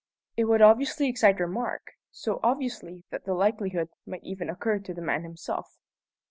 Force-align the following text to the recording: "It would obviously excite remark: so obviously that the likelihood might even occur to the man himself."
"It 0.35 0.45
would 0.45 0.63
obviously 0.63 1.07
excite 1.07 1.39
remark: 1.39 1.91
so 2.09 2.39
obviously 2.41 3.05
that 3.11 3.25
the 3.25 3.35
likelihood 3.35 3.89
might 4.07 4.23
even 4.23 4.49
occur 4.49 4.79
to 4.79 4.95
the 4.95 4.99
man 5.03 5.21
himself." 5.21 5.77